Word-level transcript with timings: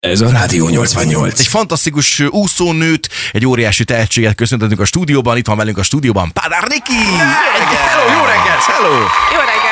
Ez 0.00 0.20
a 0.20 0.30
Rádió 0.30 0.68
88. 0.68 1.40
Egy 1.40 1.46
fantasztikus 1.46 2.20
úszónőt, 2.20 3.08
egy 3.32 3.46
óriási 3.46 3.84
tehetséget 3.84 4.34
köszöntetünk 4.34 4.80
a 4.80 4.84
stúdióban. 4.84 5.36
Itt 5.36 5.46
van 5.46 5.56
velünk 5.56 5.78
a 5.78 5.82
stúdióban 5.82 6.32
Pádár 6.32 6.62
Niki! 6.68 6.92
Hello, 6.92 8.12
jó 8.12 8.24
reggelt! 8.24 8.62
Hello! 8.62 8.92
Jó 9.32 9.38
reggelt! 9.38 9.69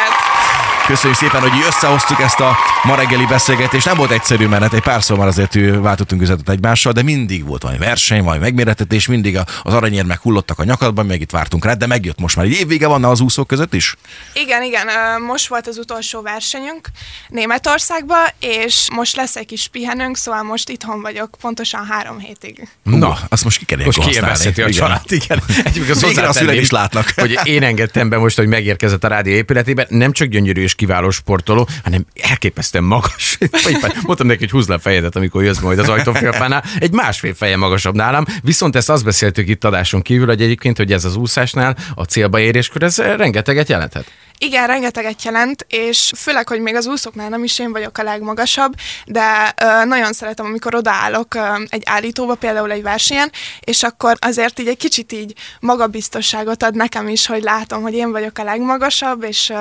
Köszönjük 0.88 1.18
szépen, 1.18 1.40
hogy 1.40 1.62
összehoztuk 1.66 2.20
ezt 2.20 2.40
a 2.40 2.56
ma 2.82 2.94
reggeli 2.94 3.26
beszélgetést. 3.26 3.86
Nem 3.86 3.96
volt 3.96 4.10
egyszerű, 4.10 4.48
hát 4.48 4.72
egy 4.72 4.80
párszor 4.80 5.18
már 5.18 5.26
azért 5.26 5.54
váltottunk 5.80 6.22
üzenetet 6.22 6.48
egymással, 6.48 6.92
de 6.92 7.02
mindig 7.02 7.46
volt 7.46 7.62
valami 7.62 7.78
verseny, 7.78 8.22
valami 8.22 8.40
megméretetés, 8.40 9.06
mindig 9.06 9.38
az 9.62 9.74
aranyérmek 9.74 10.20
hullottak 10.20 10.58
a 10.58 10.64
nyakadban, 10.64 11.06
meg 11.06 11.20
itt 11.20 11.30
vártunk 11.30 11.64
rá, 11.64 11.74
de 11.74 11.86
megjött 11.86 12.18
most 12.18 12.36
már. 12.36 12.44
Egy 12.44 12.52
évvége 12.52 12.86
van 12.86 13.04
az 13.04 13.20
úszók 13.20 13.46
között 13.46 13.74
is? 13.74 13.96
Igen, 14.32 14.62
igen. 14.62 14.86
Most 15.22 15.48
volt 15.48 15.66
az 15.66 15.78
utolsó 15.78 16.22
versenyünk 16.22 16.88
Németországban, 17.28 18.26
és 18.40 18.86
most 18.94 19.16
lesz 19.16 19.36
egy 19.36 19.46
kis 19.46 19.68
pihenőnk, 19.68 20.16
szóval 20.16 20.42
most 20.42 20.68
itthon 20.68 21.00
vagyok 21.00 21.30
pontosan 21.40 21.86
három 21.86 22.18
hétig. 22.18 22.68
Na, 22.82 23.18
azt 23.28 23.44
most 23.44 23.58
ki 23.58 23.64
kell 23.64 23.84
Most 23.84 23.98
kiélvezheti 23.98 24.62
a 24.62 24.70
család, 24.70 25.02
igen. 25.08 25.42
Egyébként 25.64 25.90
az 25.90 26.16
a 26.16 26.32
szüleim 26.32 26.60
is 26.60 26.70
látnak. 26.70 27.12
Hogy 27.16 27.38
én 27.42 27.62
engedtem 27.62 28.08
be 28.08 28.18
most, 28.18 28.36
hogy 28.36 28.46
megérkezett 28.46 29.04
a 29.04 29.08
rádió 29.08 29.34
épületében, 29.34 29.86
nem 29.88 30.12
csak 30.12 30.28
gyönyörű 30.28 30.62
és 30.62 30.76
kiváló 30.78 31.10
sportoló, 31.10 31.68
hanem 31.82 32.06
elképesztően 32.22 32.84
magas. 32.84 33.38
Mondtam 34.06 34.26
neki, 34.26 34.38
hogy 34.38 34.50
húzd 34.50 34.68
le 34.68 34.74
a 34.74 34.78
fejedet, 34.78 35.16
amikor 35.16 35.42
jössz 35.42 35.58
majd 35.58 35.78
az 35.78 35.88
ajtófélfánál. 35.88 36.64
Egy 36.78 36.92
másfél 36.92 37.34
feje 37.34 37.56
magasabb 37.56 37.94
nálam. 37.94 38.24
Viszont 38.42 38.76
ezt 38.76 38.90
azt 38.90 39.04
beszéltük 39.04 39.48
itt 39.48 39.64
adáson 39.64 40.02
kívül, 40.02 40.26
hogy 40.26 40.42
egyébként, 40.42 40.76
hogy 40.76 40.92
ez 40.92 41.04
az 41.04 41.16
úszásnál 41.16 41.76
a 41.94 42.04
célba 42.04 42.38
éréskor, 42.40 42.82
ez 42.82 42.98
rengeteget 42.98 43.68
jelenthet. 43.68 44.10
Igen, 44.38 44.66
rengeteget 44.66 45.22
jelent, 45.22 45.66
és 45.68 46.12
főleg, 46.16 46.48
hogy 46.48 46.60
még 46.60 46.74
az 46.74 46.86
úszóknál 46.86 47.28
nem 47.28 47.44
is 47.44 47.58
én 47.58 47.72
vagyok 47.72 47.98
a 47.98 48.02
legmagasabb, 48.02 48.74
de 49.06 49.54
ö, 49.62 49.84
nagyon 49.84 50.12
szeretem, 50.12 50.46
amikor 50.46 50.74
odaállok 50.74 51.34
ö, 51.34 51.40
egy 51.68 51.82
állítóba, 51.84 52.34
például 52.34 52.70
egy 52.70 52.82
versenyen, 52.82 53.32
és 53.60 53.82
akkor 53.82 54.16
azért 54.18 54.58
így 54.58 54.66
egy 54.68 54.76
kicsit 54.76 55.12
így 55.12 55.34
magabiztosságot 55.60 56.62
ad 56.62 56.74
nekem 56.74 57.08
is, 57.08 57.26
hogy 57.26 57.42
látom, 57.42 57.82
hogy 57.82 57.94
én 57.94 58.10
vagyok 58.10 58.38
a 58.38 58.42
legmagasabb, 58.42 59.22
és 59.22 59.50
ö, 59.50 59.58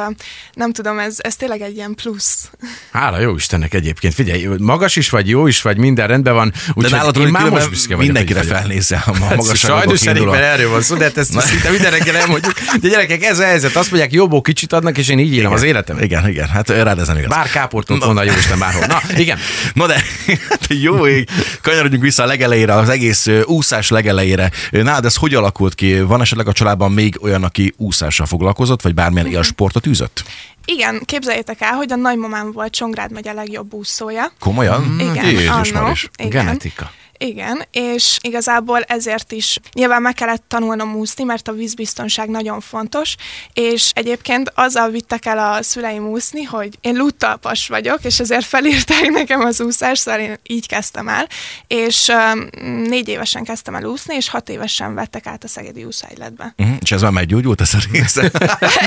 nem 0.53 0.71
tudom, 0.71 0.99
ez, 0.99 1.15
ez 1.17 1.35
tényleg 1.35 1.61
egy 1.61 1.75
ilyen 1.75 1.95
plusz. 1.95 2.49
Hála 2.91 3.19
jó 3.19 3.35
Istennek 3.35 3.73
egyébként. 3.73 4.13
Figyelj, 4.13 4.47
magas 4.57 4.95
is 4.95 5.09
vagy, 5.09 5.29
jó 5.29 5.47
is 5.47 5.61
vagy, 5.61 5.77
minden 5.77 6.07
rendben 6.07 6.33
van. 6.33 6.53
Úgy, 6.73 6.83
de 6.83 6.89
nálad, 6.89 7.17
én 7.17 7.27
már 7.27 7.49
most 7.49 7.69
büszke 7.69 7.95
vagyok, 7.95 8.13
mindenkire 8.13 8.43
felnézel 8.43 9.03
a 9.05 9.15
hát, 9.15 9.35
magasabb. 9.35 9.55
Sajnos 9.55 9.99
szerintem 9.99 10.33
erről 10.33 10.69
van 10.69 10.81
szó, 10.81 10.95
de 10.95 11.03
hát 11.03 11.17
ezt 11.17 11.41
szinte 11.41 11.69
minden 11.69 11.91
reggel 11.91 12.15
elmondjuk. 12.15 12.53
De 12.81 12.87
gyerekek, 12.87 13.23
ez 13.23 13.39
a 13.39 13.43
helyzet. 13.43 13.75
Azt 13.75 13.89
mondják, 13.89 14.11
jobbó 14.11 14.41
kicsit 14.41 14.66
kicsit 14.67 14.79
adnak, 14.79 14.97
és 14.97 15.07
én 15.07 15.19
így 15.19 15.33
élem 15.33 15.51
az 15.51 15.63
életem. 15.63 15.97
Igen, 15.99 16.27
igen, 16.27 16.47
hát 16.47 16.69
rád 16.69 16.99
ezen 16.99 17.17
igaz. 17.17 17.29
Bár 17.29 17.49
káportot 17.49 18.03
volna, 18.03 18.23
jó 18.23 18.33
Isten, 18.33 18.59
bárhol. 18.59 18.85
Na, 18.85 19.01
igen. 19.17 19.37
Na 19.73 19.87
de, 19.87 20.03
hát 20.49 20.67
jó 20.67 21.07
ég, 21.07 21.29
kanyarodjunk 21.61 22.03
vissza 22.03 22.23
a 22.23 22.25
legelejére, 22.25 22.73
az 22.73 22.89
egész 22.89 23.27
úszás 23.45 23.89
legelejére. 23.89 24.51
Nálad 24.71 25.05
ez 25.05 25.15
hogy 25.15 25.33
alakult 25.33 25.75
ki? 25.75 26.01
Van 26.01 26.21
esetleg 26.21 26.47
a 26.47 26.51
családban 26.51 26.91
még 26.91 27.17
olyan, 27.21 27.43
aki 27.43 27.73
úszással 27.77 28.25
foglalkozott, 28.25 28.81
vagy 28.81 28.93
bármilyen 28.93 29.27
ilyen 29.27 29.43
sportot 29.43 29.87
űzött? 29.87 30.23
Igen, 30.65 31.01
képzeljétek 31.05 31.61
el, 31.61 31.73
hogy 31.73 31.91
a 31.91 31.95
nagymamám 31.95 32.51
volt 32.51 32.71
Csongrád 32.71 33.11
megy 33.11 33.27
a 33.27 33.33
legjobb 33.33 33.73
úszója. 33.73 34.31
Komolyan? 34.39 34.97
Igen, 34.99 35.25
Jézus 35.25 35.71
annó, 35.71 35.93
igen. 36.17 36.45
Genetika. 36.45 36.91
Igen, 37.17 37.65
és 37.71 38.17
igazából 38.21 38.81
ezért 38.81 39.31
is 39.31 39.59
nyilván 39.73 40.01
meg 40.01 40.13
kellett 40.13 40.43
tanulnom 40.47 40.95
úszni, 40.95 41.23
mert 41.23 41.47
a 41.47 41.51
vízbiztonság 41.51 42.29
nagyon 42.29 42.59
fontos, 42.59 43.15
és 43.53 43.91
egyébként 43.93 44.51
azzal 44.55 44.89
vittek 44.89 45.25
el 45.25 45.39
a 45.39 45.63
szüleim 45.63 46.07
úszni, 46.07 46.43
hogy 46.43 46.77
én 46.81 46.95
luttalpas 46.95 47.67
vagyok, 47.67 47.99
és 48.03 48.19
ezért 48.19 48.45
felírták 48.45 49.09
nekem 49.09 49.39
az 49.39 49.61
úszást, 49.61 50.01
szóval 50.01 50.19
én 50.19 50.37
így 50.43 50.67
kezdtem 50.67 51.07
el, 51.07 51.27
és 51.67 52.07
um, 52.07 52.47
négy 52.83 53.07
évesen 53.07 53.43
kezdtem 53.43 53.75
el 53.75 53.83
úszni, 53.83 54.15
és 54.15 54.29
hat 54.29 54.49
évesen 54.49 54.95
vettek 54.95 55.25
át 55.25 55.43
a 55.43 55.47
Szegedi 55.47 55.83
úszájletbe. 55.83 56.53
Uh-huh. 56.57 56.75
És 56.81 56.91
ez 56.91 57.01
már 57.01 57.11
meggyógyult 57.11 57.61
ez 57.61 57.73
a 57.73 57.77
része? 57.91 58.21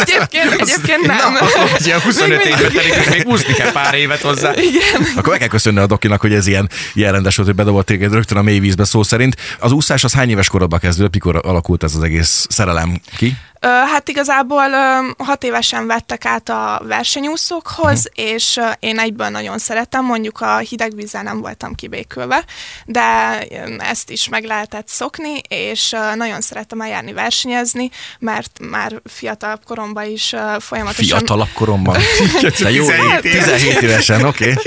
egyébként, 0.01 0.61
egyébként 0.61 1.07
nem. 1.07 1.33
Na, 1.33 1.39
ugye 1.81 2.01
25 2.01 2.45
évet 2.45 2.73
pedig 2.73 2.93
még 3.11 3.27
úszni 3.27 3.53
kell 3.53 3.73
pár 3.73 3.95
évet 3.95 4.21
hozzá. 4.21 4.53
Igen. 4.55 5.07
Akkor 5.17 5.29
meg 5.29 5.39
kell 5.39 5.49
köszönni 5.49 5.79
a 5.79 5.87
dokinak, 5.87 6.21
hogy 6.21 6.35
ez 6.35 6.47
ilyen, 6.47 6.71
ilyen 6.95 7.13
rendes 7.13 7.37
volt, 7.37 7.49
hogy 7.49 7.57
bedobott 7.57 7.87
téged 7.87 8.15
rögtön 8.21 8.39
a 8.39 8.43
mély 8.43 8.59
vízbe 8.59 8.85
szó 8.85 9.03
szerint. 9.03 9.37
Az 9.59 9.73
úszás 9.73 10.05
az 10.05 10.13
hány 10.13 10.31
éves 10.31 10.49
korodban 10.49 10.79
kezdődött, 10.79 11.13
mikor 11.13 11.41
alakult 11.43 11.83
ez 11.83 11.95
az 11.95 12.03
egész 12.03 12.47
szerelem 12.49 13.01
ki? 13.17 13.37
Hát 13.61 14.09
igazából 14.09 14.71
hat 15.19 15.45
évesen 15.45 15.87
vettek 15.87 16.25
át 16.25 16.49
a 16.49 16.81
versenyúszókhoz, 16.85 18.09
uh-huh. 18.09 18.33
és 18.33 18.61
én 18.79 18.99
egyből 18.99 19.29
nagyon 19.29 19.59
szeretem, 19.59 20.05
mondjuk 20.05 20.41
a 20.41 20.57
hideg 20.57 20.95
vízzel 20.95 21.23
nem 21.23 21.41
voltam 21.41 21.75
kibékülve, 21.75 22.45
de 22.85 23.39
ezt 23.79 24.11
is 24.11 24.29
meg 24.29 24.45
lehetett 24.45 24.89
szokni, 24.89 25.41
és 25.49 25.97
nagyon 26.15 26.41
szeretem 26.41 26.81
eljárni 26.81 27.13
versenyezni, 27.13 27.91
mert 28.19 28.59
már 28.71 29.01
fiatalabb 29.05 29.65
koromban 29.65 30.05
is 30.05 30.35
folyamatosan... 30.59 31.19
Fiatalabb 31.19 31.53
koromban? 31.55 31.99
De 32.61 32.71
jó, 32.71 32.87
17, 32.87 33.21
17 33.21 33.83
évesen, 33.83 34.25
oké. 34.25 34.51
Okay. 34.51 34.65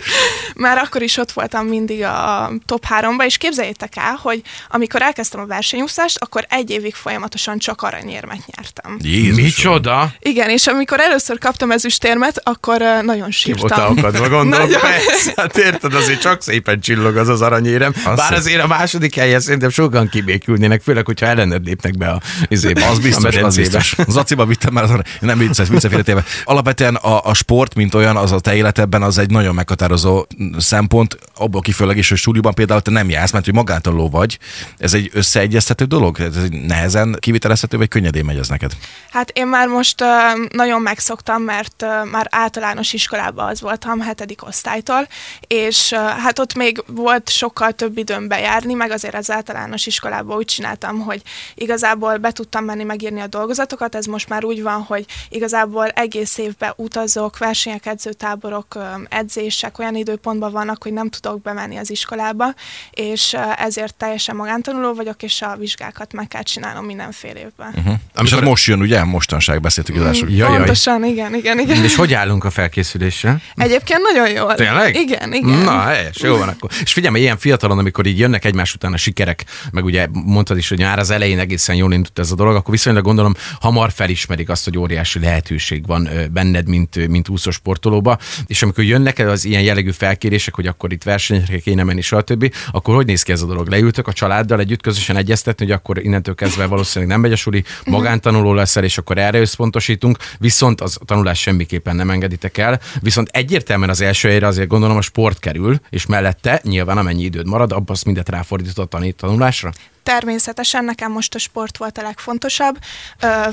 Már 0.56 0.78
akkor 0.78 1.02
is 1.02 1.18
ott 1.18 1.32
voltam 1.32 1.66
mindig 1.66 2.04
a 2.04 2.52
top 2.66 2.86
3-ba, 2.90 3.26
és 3.26 3.38
képzeljétek 3.38 3.96
el, 3.96 4.20
hogy 4.22 4.42
amikor 4.70 5.02
elkezdtem 5.02 5.40
a 5.40 5.46
versenyúszást, 5.46 6.18
akkor 6.18 6.46
egy 6.50 6.70
évig 6.70 6.94
folyamatosan 6.94 7.58
csak 7.58 7.82
aranyérmet 7.82 8.46
nyertem 8.46 8.83
voltam. 8.84 9.12
Jézus 9.12 9.44
Micsoda? 9.44 10.14
Igen, 10.20 10.50
és 10.50 10.68
amikor 10.68 11.00
először 11.00 11.38
kaptam 11.38 11.72
ezüstérmet, 11.72 12.42
akkor 12.44 12.82
nagyon 13.02 13.32
sírtam. 13.32 13.68
Ki 13.68 13.76
volt 13.76 13.98
akadva, 13.98 14.30
gondolom, 14.38 14.48
nagyon... 14.48 14.80
persze. 14.82 15.34
Hát 15.36 15.58
érted, 15.58 15.94
azért 15.94 16.22
csak 16.22 16.42
szépen 16.42 16.80
csillog 16.80 17.18
az 17.18 17.30
az 17.30 17.42
aranyérem. 17.42 17.94
Azt 18.06 18.16
Bár 18.16 18.34
azért 18.34 18.64
a 18.64 18.68
második 18.68 19.16
helyen 19.16 19.40
szerintem 19.40 19.70
sokan 19.70 20.10
kibékülnének, 20.10 20.82
főleg, 20.82 21.06
hogyha 21.06 21.26
ellened 21.26 21.66
lépnek 21.66 21.98
be 21.98 22.10
a 22.10 22.22
izébe, 22.48 22.88
Az 22.88 23.00
biztos, 23.00 23.36
az 23.36 23.56
biztos. 23.56 23.96
Zaciba 24.08 24.46
vittem 24.46 24.74
már, 24.74 24.84
az, 24.84 24.92
nem 25.20 25.38
vicces, 25.38 25.68
vicceféletéve. 25.68 26.24
Alapvetően 26.44 26.96
a, 26.96 27.26
a, 27.26 27.34
sport, 27.34 27.76
mint 27.76 27.94
olyan, 27.94 28.16
az 28.16 28.32
a 28.32 28.40
te 28.40 28.56
életedben, 28.56 29.02
az 29.02 29.18
egy 29.18 29.30
nagyon 29.30 29.56
meghatározó 29.56 30.26
szempont, 30.58 31.18
abból 31.36 31.62
kifőleg 31.62 31.98
is, 31.98 32.10
hogy 32.10 32.18
stúdióban 32.18 32.54
például 32.54 32.82
te 32.82 32.92
nem 32.92 33.10
jársz, 33.10 33.32
mert 33.32 33.46
hogy 33.46 33.54
magántanuló 33.54 34.10
vagy. 34.10 34.40
Ez 34.78 34.94
egy 34.94 35.10
összeegyeztető 35.14 35.86
dolog? 35.86 36.20
Ez 36.20 36.36
egy 36.36 36.52
nehezen 36.52 37.18
kivitelezhető, 37.20 37.78
vagy 37.78 37.88
könnyedén 37.88 38.26
megy 38.26 38.38
ez 38.38 38.48
neked? 38.48 38.73
Hát 39.12 39.30
én 39.30 39.48
már 39.48 39.68
most 39.68 40.02
uh, 40.02 40.08
nagyon 40.50 40.82
megszoktam, 40.82 41.42
mert 41.42 41.82
uh, 41.82 42.10
már 42.10 42.28
általános 42.30 42.94
iskolában 42.94 43.48
az 43.50 43.62
voltam, 43.62 44.02
hetedik 44.02 44.46
osztálytól, 44.46 45.08
és 45.48 45.92
uh, 45.92 46.00
hát 46.00 46.40
ott 46.40 46.54
még 46.56 46.84
volt 46.88 47.30
sokkal 47.30 47.72
több 47.72 47.98
időm 47.98 48.28
bejárni, 48.28 48.74
meg 48.74 48.92
azért 48.92 49.16
az 49.16 49.32
általános 49.32 49.86
iskolában 49.86 50.38
úgy 50.38 50.46
csináltam, 50.46 51.00
hogy 51.00 51.22
igazából 51.56 52.18
be 52.18 52.32
tudtam 52.32 52.64
menni 52.66 52.84
megírni 52.84 53.22
a 53.22 53.28
dolgozatokat, 53.28 53.96
ez 53.96 54.06
most 54.06 54.30
már 54.30 54.44
úgy 54.44 54.62
van, 54.62 54.82
hogy 54.82 55.06
igazából 55.30 55.88
egész 55.88 56.38
évben 56.38 56.74
utazok, 56.76 57.38
versenyek, 57.38 57.86
edzőtáborok, 57.86 58.78
edzések 59.10 59.80
olyan 59.80 59.96
időpontban 59.96 60.52
vannak, 60.52 60.84
hogy 60.84 60.94
nem 60.94 61.10
tudok 61.10 61.42
bemenni 61.42 61.78
az 61.78 61.90
iskolába, 61.90 62.54
és 62.92 63.38
ezért 63.58 63.96
teljesen 63.96 64.36
magántanuló 64.36 64.94
vagyok, 64.94 65.24
és 65.24 65.42
a 65.42 65.56
vizsgákat 65.56 66.14
meg 66.14 66.28
kell 66.28 66.44
csinálnom 66.44 66.86
mindenfél 66.86 67.36
évben. 67.36 67.74
Uh-huh. 67.76 67.94
Amikor 68.16 68.44
most 68.44 68.63
jön, 68.68 68.82
ugye? 68.82 69.04
Mostanság 69.04 69.62
beszéltük 69.62 69.96
az 69.96 70.06
első. 70.06 70.26
Mm, 70.26 70.56
pontosan, 70.56 71.06
igen, 71.06 71.36
igen, 71.36 71.60
igen. 71.60 71.84
És 71.84 71.96
hogy 71.96 72.14
állunk 72.14 72.44
a 72.44 72.50
felkészülésre? 72.50 73.42
Egyébként 73.56 74.00
nagyon 74.14 74.30
jól. 74.30 74.56
Tényleg? 74.56 74.96
Igen, 74.96 75.34
igen. 75.34 75.60
Na, 75.60 75.82
helyes, 75.82 76.16
jó 76.22 76.38
van 76.38 76.48
akkor. 76.48 76.70
És 76.82 76.94
figyelj, 76.94 77.20
ilyen 77.20 77.38
fiatalon, 77.38 77.78
amikor 77.78 78.06
így 78.06 78.20
jönnek 78.20 78.46
egymás 78.46 78.74
után 78.74 78.94
a 78.94 78.98
sikerek, 78.98 79.46
meg 79.72 79.84
ugye 79.84 80.08
mondtad 80.12 80.58
is, 80.58 80.70
hogy 80.70 80.80
már 80.80 81.00
az 81.00 81.10
elején 81.10 81.40
egészen 81.40 81.76
jól 81.76 81.94
indult 81.94 82.20
ez 82.20 82.32
a 82.32 82.36
dolog, 82.36 82.56
akkor 82.56 82.74
viszonylag 82.74 83.04
gondolom 83.04 83.34
hamar 83.60 83.92
felismerik 83.92 84.50
azt, 84.50 84.64
hogy 84.64 84.78
óriási 84.78 85.20
lehetőség 85.20 85.86
van 85.86 86.10
benned, 86.32 86.68
mint, 86.68 87.08
mint 87.08 87.30
úszós 87.30 87.56
sportolóba. 87.56 88.18
És 88.48 88.64
amikor 88.64 88.84
jönnek 88.84 89.20
el 89.20 89.30
az 89.30 89.46
ilyen 89.46 89.62
jellegű 89.62 89.92
felkérések, 89.92 90.56
hogy 90.56 90.68
akkor 90.68 90.92
itt 90.92 91.04
versenyre 91.04 91.58
kéne 91.58 91.84
menni, 91.84 92.02
stb., 92.02 92.54
akkor 92.72 92.96
hogy 92.96 93.06
néz 93.06 93.24
ki 93.24 93.32
ez 93.32 93.42
a 93.42 93.46
dolog? 93.46 93.68
Leültök 93.68 94.08
a 94.08 94.14
családdal 94.14 94.60
együtt 94.60 94.82
közösen 94.82 95.16
egyeztetni, 95.16 95.66
hogy 95.66 95.74
akkor 95.74 96.04
innentől 96.04 96.36
kezdve 96.36 96.66
valószínűleg 96.66 97.12
nem 97.14 97.22
megy 97.22 97.32
a 97.32 97.36
suli, 97.36 97.64
magántanuló 97.86 98.53
leszel, 98.56 98.84
és 98.84 98.98
akkor 98.98 99.18
erre 99.18 99.40
összpontosítunk, 99.40 100.18
viszont 100.40 100.82
az 100.82 100.98
a 101.02 101.06
tanulás 101.06 101.40
semmiképpen 101.40 101.96
nem 101.96 102.10
engeditek 102.10 102.58
el. 102.58 102.80
Viszont 103.00 103.30
egyértelműen 103.32 103.90
az 103.90 104.02
első 104.02 104.28
helyre 104.30 104.48
azért 104.48 104.68
gondolom 104.68 104.98
a 104.98 105.02
sport 105.02 105.40
kerül, 105.40 105.80
és 105.90 106.06
mellette 106.06 106.62
nyilván 106.64 106.98
amennyi 106.98 107.24
időd 107.24 107.48
marad, 107.48 107.72
abban 107.72 107.86
azt 107.96 108.06
mindet 108.06 108.30
ráfordított 108.30 108.94
a 108.94 109.04
tanulásra. 109.18 109.72
Természetesen 110.04 110.86
nekem 110.86 111.12
most 111.12 111.36
a 111.36 111.40
sport 111.40 111.78
volt 111.78 111.98
a 111.98 112.02
legfontosabb, 112.02 112.78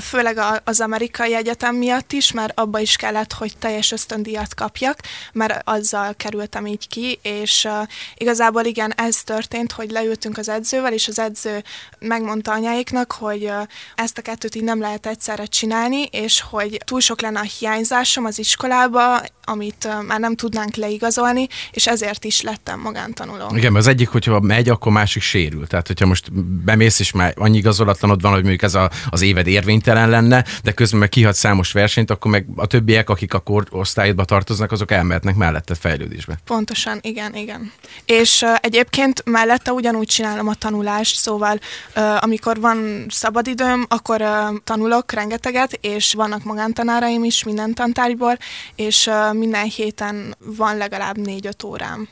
főleg 0.01 0.39
az 0.63 0.79
amerikai 0.79 1.35
egyetem 1.35 1.75
miatt 1.75 2.11
is, 2.11 2.31
mert 2.31 2.59
abba 2.59 2.79
is 2.79 2.95
kellett, 2.95 3.33
hogy 3.33 3.57
teljes 3.59 3.91
ösztöndíjat 3.91 4.55
kapjak, 4.55 4.97
mert 5.33 5.61
azzal 5.63 6.13
kerültem 6.17 6.65
így 6.65 6.87
ki, 6.87 7.19
és 7.21 7.67
igazából 8.15 8.63
igen, 8.63 8.93
ez 8.95 9.23
történt, 9.23 9.71
hogy 9.71 9.91
leültünk 9.91 10.37
az 10.37 10.49
edzővel, 10.49 10.93
és 10.93 11.07
az 11.07 11.19
edző 11.19 11.63
megmondta 11.99 12.51
anyáiknak, 12.51 13.11
hogy 13.11 13.51
ezt 13.95 14.17
a 14.17 14.21
kettőt 14.21 14.55
így 14.55 14.63
nem 14.63 14.79
lehet 14.79 15.05
egyszerre 15.05 15.45
csinálni, 15.45 16.03
és 16.03 16.41
hogy 16.41 16.77
túl 16.85 16.99
sok 16.99 17.21
lenne 17.21 17.39
a 17.39 17.47
hiányzásom 17.59 18.25
az 18.25 18.39
iskolába, 18.39 19.21
amit 19.43 19.87
már 20.07 20.19
nem 20.19 20.35
tudnánk 20.35 20.75
leigazolni, 20.75 21.47
és 21.71 21.87
ezért 21.87 22.23
is 22.23 22.41
lettem 22.41 22.79
magántanuló. 22.79 23.55
Igen, 23.55 23.75
az 23.75 23.87
egyik, 23.87 24.09
hogyha 24.09 24.39
megy, 24.39 24.69
akkor 24.69 24.91
másik 24.91 25.21
sérül. 25.21 25.67
Tehát, 25.67 25.87
hogyha 25.87 26.05
most 26.05 26.31
bemész, 26.43 26.99
és 26.99 27.11
már 27.11 27.33
annyi 27.35 27.57
igazolatlanod 27.57 28.21
van, 28.21 28.31
hogy 28.31 28.41
mondjuk 28.41 28.61
ez 28.61 28.75
a, 28.75 28.89
az 29.09 29.21
éved 29.21 29.47
érvénytelen 29.47 30.09
lenne, 30.09 30.45
de 30.63 30.71
közben 30.71 30.99
meg 30.99 31.09
kihat 31.09 31.35
számos 31.35 31.71
versenyt, 31.71 32.11
akkor 32.11 32.31
meg 32.31 32.45
a 32.55 32.65
többiek, 32.65 33.09
akik 33.09 33.33
a 33.33 33.39
korosztályodba 33.39 34.25
tartoznak, 34.25 34.71
azok 34.71 34.91
elmehetnek 34.91 35.35
mellette 35.35 35.75
fejlődésbe. 35.75 36.39
Pontosan, 36.45 36.99
igen, 37.01 37.35
igen. 37.35 37.71
És 38.05 38.41
uh, 38.41 38.55
egyébként 38.61 39.23
mellette 39.25 39.71
ugyanúgy 39.71 40.07
csinálom 40.07 40.47
a 40.47 40.53
tanulást, 40.53 41.15
szóval 41.15 41.59
uh, 41.95 42.23
amikor 42.23 42.59
van 42.59 43.05
szabadidőm, 43.09 43.85
akkor 43.89 44.21
uh, 44.21 44.27
tanulok 44.63 45.11
rengeteget, 45.11 45.77
és 45.81 46.13
vannak 46.13 46.43
magántanáraim 46.43 47.23
is 47.23 47.43
minden 47.43 47.73
tantárgyból, 47.73 48.37
és 48.75 49.07
uh, 49.07 49.37
minden 49.37 49.65
héten 49.65 50.35
van 50.45 50.77
legalább 50.77 51.17
négy-öt 51.17 51.63
órám. 51.63 52.07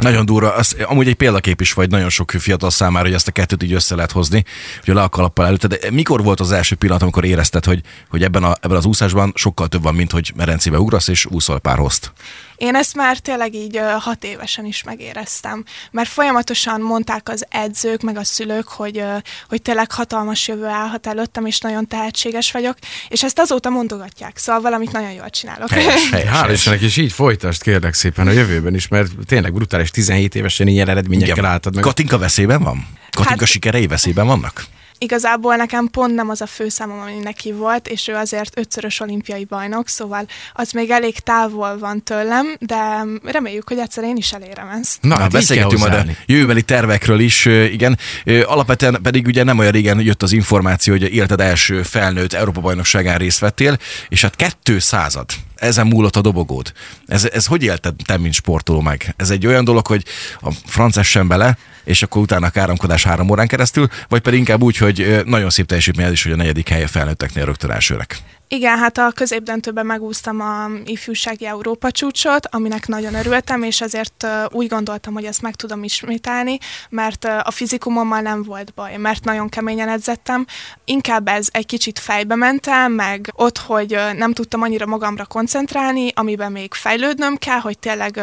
Nagyon 0.00 0.24
durva. 0.24 0.54
Az, 0.54 0.76
amúgy 0.84 1.08
egy 1.08 1.14
példakép 1.14 1.60
is 1.60 1.72
vagy 1.72 1.90
nagyon 1.90 2.08
sok 2.08 2.30
fiatal 2.30 2.70
számára, 2.70 3.04
hogy 3.04 3.14
ezt 3.14 3.28
a 3.28 3.32
kettőt 3.32 3.62
így 3.66 3.72
össze 3.72 3.94
lehet 3.94 4.12
hozni, 4.12 4.44
hogy 4.84 4.94
le 4.94 5.02
a 5.02 5.08
kalappal 5.08 5.46
előtte. 5.46 5.66
De 5.66 5.78
mikor 5.90 6.22
volt 6.22 6.40
az 6.40 6.52
első 6.52 6.74
pillanat, 6.74 7.02
amikor 7.02 7.24
érezted, 7.24 7.64
hogy, 7.64 7.80
hogy 8.08 8.22
ebben, 8.22 8.44
a, 8.44 8.54
ebben 8.60 8.76
az 8.76 8.84
úszásban 8.84 9.32
sokkal 9.34 9.68
több 9.68 9.82
van, 9.82 9.94
mint 9.94 10.12
hogy 10.12 10.32
merencébe 10.36 10.78
ugrasz 10.78 11.08
és 11.08 11.26
úszol 11.26 11.58
pár 11.58 11.78
hozt? 11.78 12.12
Én 12.56 12.74
ezt 12.74 12.94
már 12.94 13.18
tényleg 13.18 13.54
így 13.54 13.80
hat 13.98 14.24
évesen 14.24 14.64
is 14.64 14.82
megéreztem, 14.82 15.64
mert 15.90 16.08
folyamatosan 16.08 16.80
mondták 16.80 17.28
az 17.28 17.46
edzők, 17.48 18.02
meg 18.02 18.16
a 18.16 18.24
szülők, 18.24 18.68
hogy, 18.68 19.02
hogy 19.48 19.62
tényleg 19.62 19.92
hatalmas 19.92 20.48
jövő 20.48 20.66
állhat 20.66 21.06
előttem, 21.06 21.46
és 21.46 21.60
nagyon 21.60 21.88
tehetséges 21.88 22.52
vagyok, 22.52 22.76
és 23.08 23.22
ezt 23.22 23.38
azóta 23.38 23.70
mondogatják, 23.70 24.36
szóval 24.36 24.60
valamit 24.60 24.92
nagyon 24.92 25.10
jól 25.12 25.30
csinálok. 25.30 25.70
Helyes, 25.70 26.10
helyes, 26.10 26.30
Hál' 26.32 26.50
Istennek, 26.52 26.80
és 26.80 26.96
így 26.96 27.12
folytasd 27.12 27.62
kérlek 27.62 27.94
szépen 27.94 28.26
a 28.26 28.30
jövőben 28.30 28.74
is, 28.74 28.88
mert 28.88 29.10
tényleg 29.26 29.52
brutális 29.52 29.90
17 29.90 30.34
évesen 30.34 30.66
ilyen 30.66 30.88
eredményekkel 30.88 31.44
álltad 31.44 31.74
meg. 31.74 31.84
Katinka 31.84 32.18
veszélyben 32.18 32.62
van? 32.62 32.86
Katinka 33.10 33.38
hát, 33.38 33.48
sikerei 33.48 33.86
veszélyben 33.86 34.26
vannak? 34.26 34.66
Igazából 34.98 35.56
nekem 35.56 35.88
pont 35.88 36.14
nem 36.14 36.30
az 36.30 36.40
a 36.40 36.46
főszámom, 36.46 37.00
ami 37.00 37.18
neki 37.22 37.52
volt, 37.52 37.88
és 37.88 38.08
ő 38.08 38.14
azért 38.14 38.58
ötszörös 38.58 39.00
olimpiai 39.00 39.44
bajnok, 39.44 39.88
szóval 39.88 40.26
az 40.52 40.70
még 40.70 40.90
elég 40.90 41.18
távol 41.18 41.78
van 41.78 42.02
tőlem, 42.02 42.56
de 42.60 43.04
reméljük, 43.22 43.68
hogy 43.68 43.78
egyszer 43.78 44.04
én 44.04 44.16
is 44.16 44.32
elérem 44.32 44.68
ezt. 44.68 44.98
Na, 45.00 45.16
hát 45.16 45.30
beszélgetünk 45.30 45.80
majd 45.80 45.92
a 45.92 46.04
jövőbeli 46.26 46.62
tervekről 46.62 47.20
is, 47.20 47.44
igen. 47.44 47.98
Alapvetően 48.44 48.98
pedig 49.02 49.26
ugye 49.26 49.42
nem 49.42 49.58
olyan 49.58 49.72
régen 49.72 50.00
jött 50.00 50.22
az 50.22 50.32
információ, 50.32 50.92
hogy 50.92 51.14
életed 51.14 51.40
első 51.40 51.82
felnőtt 51.82 52.32
Európa 52.32 52.60
bajnokságán 52.60 53.18
részt 53.18 53.38
vettél, 53.38 53.78
és 54.08 54.22
hát 54.22 54.56
200 54.62 55.18
ezen 55.56 55.86
múlott 55.86 56.16
a 56.16 56.20
dobogód. 56.20 56.72
Ez, 57.06 57.24
ez 57.24 57.46
hogy 57.46 57.62
élted 57.62 57.94
te, 58.04 58.18
mint 58.18 58.34
sportoló 58.34 58.80
meg? 58.80 59.14
Ez 59.16 59.30
egy 59.30 59.46
olyan 59.46 59.64
dolog, 59.64 59.86
hogy 59.86 60.04
a 60.40 60.50
franc 60.64 60.96
essen 60.96 61.28
bele, 61.28 61.58
és 61.84 62.02
akkor 62.02 62.22
utána 62.22 62.50
káromkodás 62.50 63.04
három 63.04 63.30
órán 63.30 63.46
keresztül, 63.46 63.88
vagy 64.08 64.20
pedig 64.20 64.38
inkább 64.38 64.62
úgy, 64.62 64.76
hogy 64.76 65.22
nagyon 65.24 65.50
szép 65.50 65.66
teljesítmény 65.66 66.12
is, 66.12 66.22
hogy 66.22 66.32
a 66.32 66.36
negyedik 66.36 66.68
helye 66.68 66.86
felnőtteknél 66.86 67.44
rögtön 67.44 67.70
elsőrek. 67.70 68.18
Igen, 68.48 68.78
hát 68.78 68.98
a 68.98 69.12
középdöntőben 69.14 69.86
megúsztam 69.86 70.40
a 70.40 70.68
ifjúsági 70.84 71.46
Európa 71.46 71.90
csúcsot, 71.90 72.46
aminek 72.50 72.86
nagyon 72.86 73.14
örültem, 73.14 73.62
és 73.62 73.80
ezért 73.80 74.26
úgy 74.50 74.66
gondoltam, 74.68 75.14
hogy 75.14 75.24
ezt 75.24 75.42
meg 75.42 75.54
tudom 75.54 75.84
ismételni, 75.84 76.58
mert 76.90 77.24
a 77.24 77.50
fizikumommal 77.50 78.20
nem 78.20 78.42
volt 78.42 78.74
baj, 78.74 78.96
mert 78.96 79.24
nagyon 79.24 79.48
keményen 79.48 79.88
edzettem. 79.88 80.46
Inkább 80.84 81.28
ez 81.28 81.48
egy 81.50 81.66
kicsit 81.66 81.98
fejbe 81.98 82.34
mentem, 82.34 82.92
meg 82.92 83.32
ott, 83.34 83.58
hogy 83.58 83.98
nem 84.16 84.32
tudtam 84.32 84.62
annyira 84.62 84.86
magamra 84.86 85.24
koncentrálni, 85.24 86.10
amiben 86.14 86.52
még 86.52 86.74
fejlődnöm 86.74 87.36
kell, 87.36 87.60
hogy 87.60 87.78
tényleg 87.78 88.20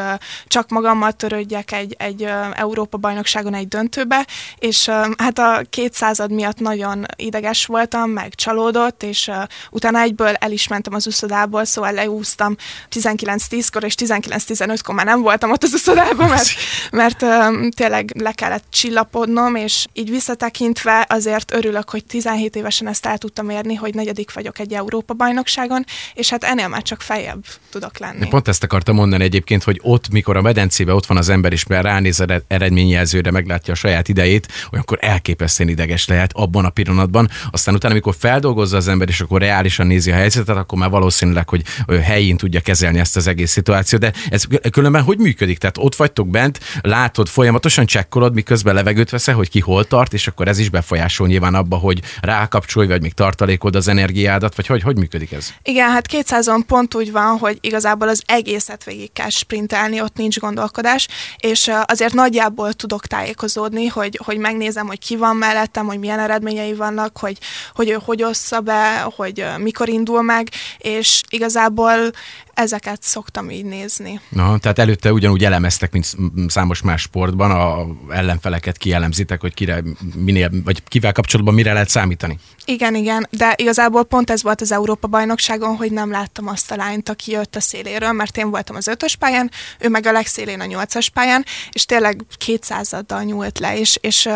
csak 0.48 0.70
magammal 0.70 1.12
törődjek 1.12 1.72
egy, 1.72 1.96
egy 1.98 2.28
Európa 2.54 2.98
bajnokságon 2.98 3.54
egy 3.54 3.68
döntőbe, 3.68 4.28
és 4.60 4.90
hát 5.18 5.40
a 5.40 5.62
kétszázad 5.70 6.32
miatt 6.32 6.60
nagyon 6.60 7.06
ideges 7.16 7.66
voltam, 7.66 8.10
meg 8.10 8.36
csalódott, 8.36 9.04
és 9.04 9.32
utána 9.72 10.00
egy 10.00 10.12
egyből 10.14 10.34
el 10.34 10.52
is 10.52 10.68
mentem 10.68 10.94
az 10.94 11.08
uszodából, 11.08 11.66
szóval 11.66 11.92
leúztam 11.92 12.56
19-10-kor, 12.92 13.84
és 13.84 13.96
19-15-kor 13.98 14.96
már 14.96 15.06
nem 15.06 15.22
voltam 15.22 15.52
ott 15.52 15.64
az 15.64 15.74
uszodában, 15.74 16.30
mert, 16.30 16.48
mert 16.92 17.22
uh, 17.22 17.68
tényleg 17.76 18.12
le 18.20 18.32
kellett 18.32 18.64
csillapodnom, 18.70 19.56
és 19.56 19.86
így 19.94 20.10
visszatekintve 20.10 21.06
azért 21.10 21.54
örülök, 21.54 21.90
hogy 21.90 22.06
17 22.06 22.56
évesen 22.56 22.88
ezt 22.88 23.06
el 23.06 23.18
tudtam 23.18 23.50
érni, 23.50 23.76
hogy 23.76 23.94
negyedik 23.94 24.34
vagyok 24.34 24.60
egy 24.60 24.74
Európa-bajnokságon, 24.74 25.86
és 26.14 26.30
hát 26.30 26.44
ennél 26.44 26.68
már 26.68 26.82
csak 26.82 27.02
feljebb 27.02 27.46
tudok 27.70 27.98
lenni. 27.98 28.28
Pont 28.28 28.48
ezt 28.48 28.64
akartam 28.64 28.96
mondani 28.96 29.24
egyébként, 29.24 29.64
hogy 29.64 29.80
ott, 29.84 30.10
mikor 30.10 30.38
a 30.38 30.42
medencébe 30.42 30.94
ott 30.94 31.06
van 31.06 31.18
az 31.18 31.30
ember, 31.30 31.52
és 31.52 31.66
már 31.66 31.84
ránéz 31.84 32.20
az 32.20 32.42
eredményjelzőre, 32.48 33.32
meglátja 33.32 33.74
a 33.74 33.76
saját 33.76 34.08
idejét, 34.08 34.48
olyankor 34.72 34.98
elképesztően 35.02 35.70
ideges 35.70 36.08
lehet 36.08 36.32
abban 36.34 36.66
a 36.66 36.70
pillanatban. 36.70 37.30
Aztán 37.52 37.76
utána, 37.76 37.94
amikor 37.94 38.16
feldolgozza 38.20 38.78
az 38.78 38.88
ember, 38.88 39.08
és 39.08 39.22
akkor 39.22 39.42
reálisan 39.42 39.92
nézi 40.04 40.18
a 40.18 40.22
helyzetet, 40.22 40.58
akkor 40.58 40.78
már 40.78 40.90
valószínűleg, 40.90 41.50
hogy 41.50 41.64
helyén 42.04 42.38
tudja 42.38 42.60
kezelni 42.60 43.00
ezt 43.00 43.16
az 43.16 43.28
egész 43.28 43.52
szituációt. 43.52 44.02
De 44.02 44.14
ez 44.30 44.44
különben 44.72 45.02
hogy 45.02 45.18
működik? 45.18 45.58
Tehát 45.58 45.78
ott 45.78 45.96
vagytok 45.96 46.28
bent, 46.28 46.60
látod, 46.82 47.28
folyamatosan 47.28 47.86
csekkolod, 47.86 48.34
miközben 48.34 48.76
levegőt 48.76 49.10
veszel, 49.10 49.36
hogy 49.36 49.50
ki 49.50 49.60
hol 49.60 49.86
tart, 49.86 50.14
és 50.14 50.28
akkor 50.28 50.48
ez 50.48 50.58
is 50.60 50.70
befolyásol 50.70 51.28
nyilván 51.28 51.56
abba, 51.56 51.78
hogy 51.78 52.02
rákapcsolj, 52.22 52.88
vagy 52.88 53.02
még 53.02 53.14
tartalékod 53.14 53.76
az 53.76 53.88
energiádat, 53.88 54.56
vagy 54.56 54.68
hogy, 54.68 54.82
hogy 54.82 54.98
működik 54.98 55.32
ez? 55.32 55.54
Igen, 55.64 55.90
hát 55.90 56.08
200-on 56.12 56.62
pont 56.68 56.96
úgy 56.96 57.12
van, 57.12 57.38
hogy 57.38 57.58
igazából 57.62 58.08
az 58.08 58.24
egészet 58.26 58.84
végig 58.84 59.14
kell 59.14 59.30
sprintelni, 59.30 60.02
ott 60.02 60.16
nincs 60.16 60.40
gondolkodás, 60.40 61.08
és 61.38 61.72
azért 61.86 62.14
nagyjából 62.14 62.74
tudok 62.74 63.08
tájékozódni, 63.08 63.88
hogy, 63.88 64.20
hogy 64.24 64.38
megnézem, 64.38 64.88
hogy 64.88 65.00
ki 65.00 65.16
van 65.16 65.36
mellettem, 65.36 65.86
hogy 65.86 66.00
milyen 66.00 66.20
eredményei 66.20 66.74
vannak, 66.74 67.18
hogy, 67.18 67.38
hogy 67.74 67.90
ő 67.90 67.98
hogy 68.06 68.24
ossza 68.24 68.60
be, 68.60 69.08
hogy 69.16 69.46
mikor 69.58 69.90
indul 69.94 70.22
meg, 70.22 70.50
és 70.78 71.22
igazából 71.30 72.12
ezeket 72.54 73.04
szoktam 73.04 73.50
így 73.50 73.66
nézni. 73.66 74.20
Na, 74.30 74.58
tehát 74.58 74.80
előtte 74.80 75.12
ugyanúgy 75.12 75.46
elemeztek, 75.46 75.92
mint 75.92 76.16
számos 76.48 76.82
más 76.82 77.02
sportban, 77.02 77.52
a 77.52 77.86
ellenfeleket 78.14 78.78
kielemzitek, 78.78 79.42
hogy 79.42 79.54
kire, 79.54 79.84
minél, 80.16 80.50
vagy 80.64 80.84
kivel 80.84 81.12
kapcsolatban 81.12 81.54
mire 81.54 81.74
lehet 81.74 81.90
számítani. 81.90 82.40
Igen, 82.66 82.96
igen, 82.96 83.28
de 83.30 83.54
igazából 83.58 84.04
pont 84.04 84.30
ez 84.30 84.44
volt 84.44 84.62
az 84.62 84.72
Európa 84.72 85.08
bajnokságon, 85.08 85.76
hogy 85.76 85.92
nem 85.92 86.12
láttam 86.12 86.48
azt 86.48 86.72
a 86.72 86.76
lányt, 86.76 87.10
aki 87.10 87.32
jött 87.32 87.56
a 87.56 87.60
széléről, 87.60 88.12
mert 88.12 88.38
én 88.38 88.50
voltam 88.50 88.76
az 88.76 88.88
ötös 88.88 89.16
pályán, 89.16 89.52
ő 89.80 89.90
meg 89.90 90.06
a 90.06 90.12
legszélén 90.12 90.60
a 90.60 90.66
nyolcas 90.66 91.10
pályán, 91.10 91.46
és 91.72 91.86
tényleg 91.86 92.22
kétszázaddal 92.38 93.24
nyúlt 93.24 93.60
le, 93.60 93.78
és, 93.78 93.98
és 94.02 94.30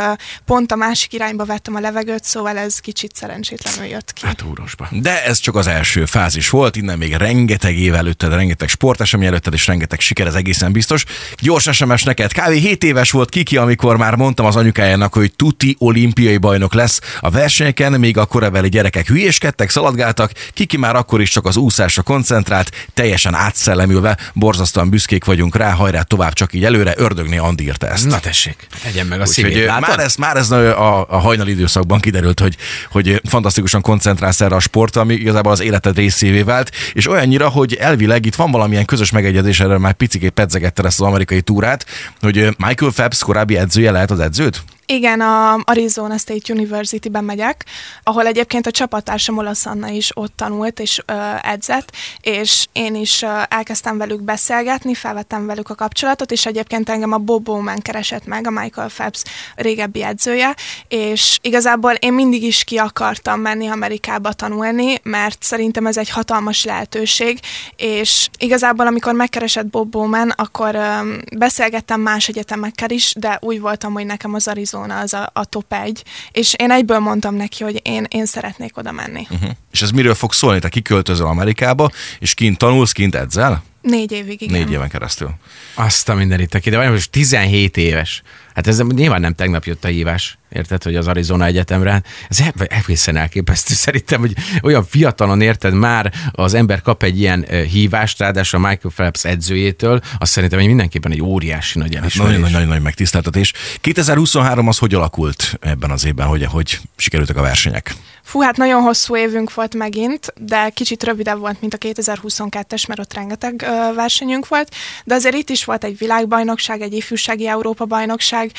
pont 0.46 0.72
a 0.72 0.76
másik 0.76 1.14
irányba 1.14 1.46
vettem 1.46 1.76
a 1.76 1.80
levegőt, 1.80 2.24
szóval 2.24 2.58
ez 2.58 2.80
kicsit 2.80 3.16
szerencsétlenül 3.16 3.86
jött 3.86 4.14
ki. 4.14 4.26
Hát 4.26 4.42
úrosba. 4.42 4.88
De 4.92 5.24
ez 5.24 5.38
csak 5.38 5.56
az 5.56 5.68
első 5.68 6.06
fázis 6.06 6.50
volt, 6.50 6.76
innen 6.76 6.98
még 6.98 7.14
rengeteg 7.14 7.78
év 7.78 7.94
előtted, 8.08 8.34
rengeteg 8.34 8.68
sportesemény 8.68 9.28
előtted, 9.28 9.54
és 9.54 9.68
rengeteg 9.68 10.00
siker, 10.00 10.28
ez 10.28 10.34
egészen 10.34 10.72
biztos. 10.72 11.04
Gyors 11.40 11.70
SMS 11.72 12.04
neked, 12.04 12.32
kb. 12.32 12.52
7 12.52 12.84
éves 12.84 13.12
volt 13.12 13.30
Kiki, 13.30 13.58
amikor 13.58 13.98
már 13.98 14.16
mondtam 14.16 14.46
az 14.46 14.56
anyukájának, 14.56 15.14
hogy 15.14 15.34
tuti 15.36 15.76
olimpiai 15.80 16.38
bajnok 16.38 16.74
lesz 16.74 17.02
a 17.20 17.30
versenyeken, 17.30 18.00
még 18.00 18.18
a 18.18 18.26
korabeli 18.26 18.70
gyerekek 18.70 19.08
hülyéskedtek, 19.08 19.70
szaladgáltak, 19.70 20.32
Kiki 20.54 20.78
már 20.78 20.96
akkor 20.96 21.22
is 21.22 21.30
csak 21.30 21.46
az 21.46 21.58
úszásra 21.58 22.02
koncentrált, 22.02 22.88
teljesen 22.94 23.34
átszellemülve, 23.34 24.18
borzasztóan 24.34 24.90
büszkék 24.90 25.26
vagyunk 25.26 25.56
rá, 25.56 25.72
hajrá 25.72 26.02
tovább 26.02 26.34
csak 26.34 26.54
így 26.54 26.66
előre, 26.66 26.94
ördögné 26.98 27.38
Andi 27.38 27.64
írta 27.64 27.88
ezt. 27.88 28.06
Na 28.06 28.20
tessék, 28.20 28.68
tegyen 28.84 29.06
meg 29.06 29.22
a 29.22 29.26
szívét, 29.26 29.80
már 29.80 30.00
ez, 30.00 30.16
már 30.16 30.38
ez 30.38 30.52
a, 30.52 31.10
a 31.10 31.18
hajnali 31.18 31.52
időszakban 31.52 32.00
kiderült, 32.00 32.40
hogy, 32.40 32.56
hogy 32.92 33.22
fantasztikusan 33.24 33.82
koncentrálsz 33.82 34.42
erre 34.42 34.56
a 34.56 34.60
sport, 34.60 34.96
ami 34.96 35.14
igazából 35.14 35.52
az 35.52 35.60
életed 35.60 35.96
részévé 35.96 36.42
vált, 36.42 36.72
és 36.94 37.10
olyannyira, 37.10 37.50
hogy 37.50 37.74
elvileg 37.98 38.26
itt 38.26 38.36
van 38.36 38.52
valamilyen 38.52 38.86
közös 38.86 39.12
megegyezés, 39.12 39.60
erre 39.60 39.78
már 39.78 39.94
picikét 39.94 40.30
pedzegette 40.30 40.84
ezt 40.84 41.00
az 41.02 41.08
amerikai 41.08 41.42
túrát, 41.42 41.86
hogy 42.20 42.56
Michael 42.58 42.92
Phelps 42.92 43.24
korábbi 43.24 43.58
edzője 43.58 43.92
lehet 43.92 44.12
az 44.12 44.20
edzőt? 44.20 44.64
Igen, 44.90 45.22
a 45.22 45.60
Arizona 45.64 46.18
State 46.18 46.54
University-ben 46.54 47.24
megyek, 47.24 47.66
ahol 48.04 48.26
egyébként 48.26 48.68
a 48.68 48.72
csapattársam 48.72 49.38
Olasz 49.38 49.66
Anna 49.66 49.90
is 49.90 50.18
ott 50.18 50.36
tanult 50.36 50.80
és 50.80 51.02
ö, 51.06 51.14
edzett, 51.42 51.92
és 52.22 52.68
én 52.72 52.96
is 52.96 53.22
ö, 53.22 53.42
elkezdtem 53.50 53.98
velük 53.98 54.22
beszélgetni, 54.22 54.94
felvettem 54.94 55.46
velük 55.46 55.70
a 55.70 55.76
kapcsolatot, 55.76 56.32
és 56.32 56.46
egyébként 56.46 56.90
engem 56.90 57.12
a 57.12 57.18
Bob 57.18 57.44
Bowman 57.44 57.80
keresett 57.80 58.26
meg, 58.26 58.48
a 58.48 58.50
Michael 58.50 58.88
Phelps 58.88 59.24
régebbi 59.56 60.04
edzője, 60.04 60.56
és 60.88 61.40
igazából 61.42 61.92
én 61.92 62.14
mindig 62.14 62.44
is 62.44 62.64
ki 62.64 62.78
akartam 62.78 63.40
menni 63.40 63.68
Amerikába 63.68 64.34
tanulni, 64.34 65.00
mert 65.04 65.44
szerintem 65.44 65.86
ez 65.86 65.98
egy 65.98 66.10
hatalmas 66.10 66.66
lehetőség, 66.66 67.40
és 67.76 68.30
igazából 68.38 68.88
amikor 68.88 69.14
megkeresett 69.14 69.66
Bob 69.66 69.90
Bowman, 69.90 70.30
akkor 70.30 70.76
ö, 70.76 71.14
beszélgettem 71.38 72.02
más 72.02 72.28
egyetemekkel 72.28 72.90
is, 72.90 73.14
de 73.18 73.38
úgy 73.42 73.60
voltam, 73.60 73.94
hogy 73.94 74.06
nekem 74.06 74.34
az 74.34 74.48
Arizona 74.48 74.76
az 74.82 75.14
a, 75.14 75.30
a 75.34 75.46
top 75.46 75.74
egy, 75.74 76.04
és 76.32 76.54
én 76.58 76.72
egyből 76.72 77.00
mondtam 77.00 77.36
neki, 77.36 77.64
hogy 77.64 77.80
én, 77.84 78.06
én 78.10 78.26
szeretnék 78.26 78.78
oda 78.78 78.92
menni. 78.92 79.28
Uh-huh. 79.30 79.50
És 79.72 79.82
ez 79.82 79.92
miről 79.92 80.16
fog 80.16 80.34
szólni? 80.34 80.60
Te 80.60 80.70
kiköltözöl 80.70 81.28
Amerikába, 81.28 81.92
és 82.20 82.34
kint 82.34 82.58
tanulsz, 82.58 82.92
kint 82.92 83.16
edzel? 83.16 83.64
Négy 83.88 84.12
évig, 84.12 84.42
igen. 84.42 84.60
Négy 84.60 84.72
éven 84.72 84.90
keresztül. 84.90 85.34
Azt 85.74 86.10
a 86.10 86.14
mindenit, 86.14 86.66
ide 86.66 86.78
vagy 86.78 86.90
most 86.90 87.12
17 87.12 87.78
éves. 87.78 88.22
Hát 88.54 88.68
ez 88.68 88.82
nyilván 88.82 89.22
nem 89.22 89.34
tegnap 89.34 89.66
jött 89.66 89.84
a 89.84 89.88
hívás, 89.88 90.38
érted, 90.50 90.84
hogy 90.84 90.96
az 90.96 91.08
Arizona 91.08 91.46
Egyetemre. 91.46 92.02
Ez 92.30 92.44
egészen 92.68 93.16
elképesztő. 93.16 93.74
Szerintem, 93.74 94.20
hogy 94.20 94.34
olyan 94.62 94.86
fiatalon 94.86 95.42
érted 95.42 95.74
már 95.74 96.14
az 96.32 96.54
ember 96.54 96.82
kap 96.82 97.04
egy 97.04 97.20
ilyen 97.20 97.46
hívást, 97.70 98.20
ráadásul 98.20 98.64
a 98.64 98.68
Michael 98.68 98.94
Phelps 98.96 99.26
edzőjétől, 99.26 100.02
azt 100.20 100.32
szerintem 100.32 100.60
hogy 100.60 100.68
mindenképpen 100.68 101.12
egy 101.12 101.22
óriási 101.22 101.80
nagy 101.80 101.96
elismerés. 101.96 102.32
Hát 102.32 102.42
nagyon, 102.42 102.52
nagyon 102.52 102.74
nagy 102.74 102.82
megtiszteltetés. 102.82 103.54
2023 103.82 104.68
az 104.68 104.78
hogy 104.78 104.94
alakult 104.94 105.58
ebben 105.62 105.92
az 105.92 106.06
évben, 106.06 106.28
hogy, 106.28 106.44
hogy 106.44 106.80
sikerültek 106.96 107.38
a 107.38 107.42
versenyek? 107.42 107.96
Fú, 108.28 108.42
hát 108.42 108.58
nagyon 108.58 108.82
hosszú 108.82 109.16
évünk 109.18 109.54
volt 109.54 109.76
megint, 109.76 110.34
de 110.40 110.70
kicsit 110.70 111.04
rövidebb 111.04 111.40
volt, 111.40 111.62
mint 111.62 111.74
a 111.74 111.78
2022-es, 111.78 112.88
mert 112.88 113.00
ott 113.00 113.14
rengeteg 113.14 113.62
ö, 113.62 113.94
versenyünk 113.94 114.48
volt, 114.48 114.76
de 115.04 115.16
azért 115.16 115.36
itt 115.36 115.50
is 115.50 115.66
volt 115.66 115.84
egy 115.84 115.98
világbajnokság, 115.98 116.82
egy 116.82 116.94
ifjúsági 116.94 117.48
Európa-bajnokság, 117.48 118.52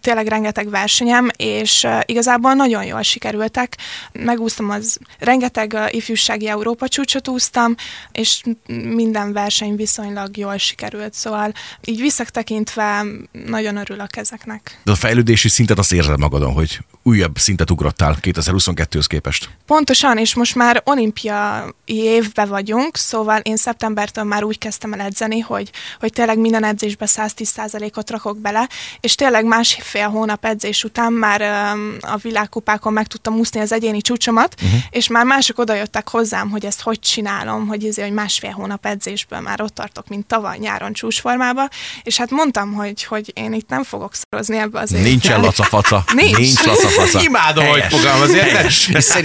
tényleg 0.00 0.26
rengeteg 0.26 0.70
versenyem, 0.70 1.28
és 1.36 1.82
uh, 1.82 2.00
igazából 2.04 2.52
nagyon 2.52 2.84
jól 2.84 3.02
sikerültek. 3.02 3.76
Megúsztam 4.12 4.70
az 4.70 4.98
rengeteg 5.18 5.72
uh, 5.72 5.94
ifjúsági 5.94 6.48
Európa 6.48 6.88
csúcsot 6.88 7.28
úsztam, 7.28 7.74
és 8.12 8.42
minden 8.66 9.32
verseny 9.32 9.76
viszonylag 9.76 10.36
jól 10.36 10.56
sikerült, 10.56 11.14
szóval 11.14 11.52
így 11.84 12.00
visszatekintve 12.00 13.04
nagyon 13.46 13.76
örülök 13.76 14.16
ezeknek. 14.16 14.80
De 14.84 14.90
a 14.90 14.94
fejlődési 14.94 15.48
szintet 15.48 15.78
azt 15.78 15.92
érzed 15.92 16.18
magadon, 16.18 16.52
hogy 16.52 16.78
újabb 17.02 17.38
szintet 17.38 17.70
ugrottál 17.70 18.16
2022-höz 18.22 19.04
képest. 19.12 19.48
Pontosan, 19.66 20.18
és 20.18 20.34
most 20.34 20.54
már 20.54 20.82
olimpiai 20.84 21.72
évbe 21.84 22.44
vagyunk, 22.44 22.96
szóval 22.96 23.40
én 23.40 23.56
szeptembertől 23.56 24.24
már 24.24 24.44
úgy 24.44 24.58
kezdtem 24.58 24.92
el 24.92 25.00
edzeni, 25.00 25.40
hogy, 25.40 25.70
hogy 26.00 26.12
tényleg 26.12 26.38
minden 26.38 26.64
edzésbe 26.64 27.06
110%-ot 27.08 28.10
rakok 28.10 28.38
bele, 28.38 28.68
és 29.00 29.14
tényleg 29.14 29.44
másfél 29.44 30.08
hónap 30.08 30.44
edzés 30.44 30.84
után 30.84 31.12
már 31.12 31.40
um, 31.40 31.96
a 32.00 32.16
világkupákon 32.16 32.92
meg 32.92 33.06
tudtam 33.06 33.34
úszni 33.34 33.60
az 33.60 33.72
egyéni 33.72 34.00
csúcsomat, 34.00 34.54
uh-huh. 34.62 34.80
és 34.90 35.08
már 35.08 35.24
mások 35.24 35.58
odajöttek 35.58 36.08
hozzám, 36.08 36.50
hogy 36.50 36.64
ezt 36.64 36.80
hogy 36.80 36.98
csinálom, 36.98 37.66
hogy, 37.66 37.84
ezért, 37.84 38.06
hogy 38.06 38.16
másfél 38.16 38.50
hónap 38.50 38.86
edzésből 38.86 39.40
már 39.40 39.60
ott 39.60 39.74
tartok, 39.74 40.08
mint 40.08 40.26
tavaly 40.26 40.58
nyáron 40.58 40.92
csúcsformába, 40.92 41.68
és 42.02 42.16
hát 42.16 42.30
mondtam, 42.30 42.72
hogy, 42.72 43.04
hogy 43.04 43.30
én 43.34 43.52
itt 43.52 43.68
nem 43.68 43.84
fogok 43.84 44.12
szorozni 44.14 44.56
ebbe 44.56 44.80
az. 44.80 44.90
Nincsen 44.90 45.40
lacafaca. 45.40 46.04
Nincs. 46.14 46.36
Nincs 46.36 46.62
lacafaca. 46.64 47.20
Imádom, 47.22 47.66
hogy 47.66 47.84
fogalmaz, 47.88 48.30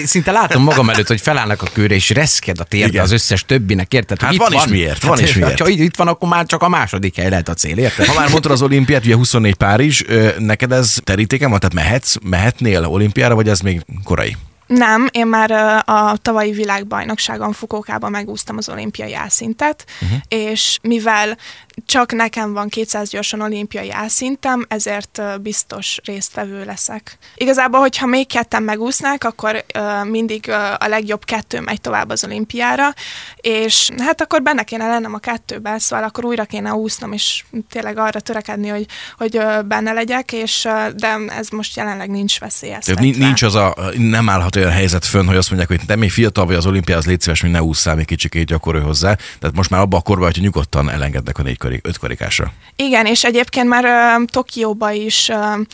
Szinte 0.05 0.31
látom 0.31 0.63
magam 0.63 0.89
előtt, 0.89 1.07
hogy 1.07 1.21
felállnak 1.21 1.61
a 1.61 1.67
kőre, 1.73 1.95
és 1.95 2.09
reszked 2.09 2.59
a 2.59 2.63
térde 2.63 3.01
az 3.01 3.11
összes 3.11 3.45
többinek, 3.45 3.93
érted? 3.93 4.21
Hát 4.21 4.33
itt 4.33 4.39
van, 4.39 4.53
is 4.53 4.65
miért, 4.65 5.03
van 5.03 5.17
hát, 5.17 5.27
is 5.27 5.33
miért. 5.37 5.59
Ha 5.59 5.67
itt 5.67 5.95
van, 5.95 6.07
akkor 6.07 6.29
már 6.29 6.45
csak 6.45 6.61
a 6.61 6.69
második 6.69 7.15
hely 7.15 7.29
lehet 7.29 7.49
a 7.49 7.53
cél, 7.53 7.77
érted? 7.77 8.05
Ha 8.05 8.13
már 8.13 8.29
mondtad 8.29 8.51
az 8.51 8.61
olimpiát, 8.61 9.05
ugye 9.05 9.15
24 9.15 9.55
Párizs, 9.55 10.03
neked 10.37 10.71
ez 10.71 10.97
terítéken 11.03 11.49
van, 11.49 11.59
tehát 11.59 11.75
mehetsz, 11.75 12.15
mehetnél 12.21 12.85
olimpiára, 12.85 13.35
vagy 13.35 13.49
ez 13.49 13.59
még 13.59 13.85
korai? 14.03 14.35
Nem, 14.67 15.07
én 15.11 15.27
már 15.27 15.51
a 15.85 16.17
tavalyi 16.21 16.51
világbajnokságon 16.51 17.51
Fukókában 17.51 18.11
megúsztam 18.11 18.57
az 18.57 18.69
olimpiai 18.69 19.15
álszintet, 19.15 19.85
uh-huh. 20.01 20.19
és 20.27 20.77
mivel 20.81 21.37
csak 21.85 22.11
nekem 22.11 22.53
van 22.53 22.69
200 22.69 23.09
gyorsan 23.09 23.41
olimpiai 23.41 23.91
álszintem, 23.91 24.65
ezért 24.69 25.21
biztos 25.41 25.99
résztvevő 26.03 26.63
leszek. 26.65 27.17
Igazából, 27.35 27.79
hogyha 27.79 28.05
még 28.05 28.27
ketten 28.27 28.63
megúsznák, 28.63 29.23
akkor 29.23 29.65
mindig 30.03 30.49
a 30.77 30.87
legjobb 30.87 31.25
kettő 31.25 31.59
megy 31.59 31.81
tovább 31.81 32.09
az 32.09 32.23
olimpiára, 32.23 32.93
és 33.35 33.89
hát 33.97 34.21
akkor 34.21 34.41
benne 34.41 34.63
kéne 34.63 34.87
lennem 34.87 35.13
a 35.13 35.17
kettőben, 35.17 35.79
szóval 35.79 36.05
akkor 36.05 36.25
újra 36.25 36.43
kéne 36.43 36.73
úsznom, 36.73 37.11
és 37.13 37.43
tényleg 37.69 37.97
arra 37.97 38.19
törekedni, 38.19 38.67
hogy, 38.67 38.85
hogy 39.17 39.41
benne 39.65 39.91
legyek, 39.91 40.31
és 40.31 40.67
de 40.95 41.17
ez 41.37 41.49
most 41.49 41.75
jelenleg 41.75 42.09
nincs 42.09 42.39
veszélyeztetve. 42.39 43.01
Nincs 43.01 43.41
az 43.41 43.55
a, 43.55 43.75
nem 43.97 44.29
állhat 44.29 44.55
olyan 44.55 44.71
helyzet 44.71 45.05
fönn, 45.05 45.25
hogy 45.25 45.35
azt 45.35 45.49
mondják, 45.49 45.69
hogy 45.69 45.87
te 45.87 45.95
még 45.95 46.11
fiatal 46.11 46.45
vagy 46.45 46.55
az 46.55 46.65
olimpiához, 46.65 47.05
légy 47.05 47.21
szíves, 47.21 47.41
hogy 47.41 47.51
ne 47.51 47.63
ússzál 47.63 47.95
még 47.95 48.05
kicsikét 48.05 48.45
gyakorolj 48.45 48.83
hozzá. 48.83 49.15
Tehát 49.39 49.55
most 49.55 49.69
már 49.69 49.81
abban 49.81 49.99
a 49.99 50.03
korban, 50.03 50.31
hogy 50.31 50.41
nyugodtan 50.41 50.89
elengednek 50.89 51.37
a 51.37 51.41
négy 51.41 51.57
karik, 51.67 51.87
öt 51.87 51.97
karikásra. 51.97 52.51
Igen, 52.75 53.05
és 53.05 53.23
egyébként 53.23 53.67
már 53.67 53.85
uh, 54.19 54.25
Tokióba 54.25 54.91
is 54.91 55.29
uh, 55.29 55.65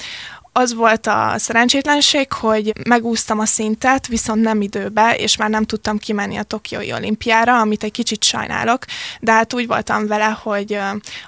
az 0.56 0.74
volt 0.74 1.08
a 1.08 1.34
szerencsétlenség, 1.38 2.32
hogy 2.32 2.74
megúsztam 2.88 3.40
a 3.40 3.46
szintet, 3.46 4.08
viszont 4.08 4.42
nem 4.42 4.62
időbe, 4.62 5.16
és 5.16 5.38
már 5.38 5.50
nem 5.50 5.66
tudtam 5.66 5.98
kimenni 5.98 6.38
a 6.38 6.44
Tokiói 6.44 6.94
olimpiára, 6.94 7.60
amit 7.60 7.84
egy 7.84 7.92
kicsit 7.92 8.24
sajnálok, 8.24 8.86
de 9.20 9.32
hát 9.32 9.54
úgy 9.54 9.68
voltam 9.68 10.08
vele, 10.08 10.38
hogy 10.42 10.78